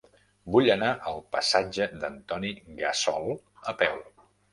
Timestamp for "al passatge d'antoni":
1.09-2.49